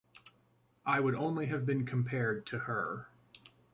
[0.83, 3.09] I would only have been compared to her.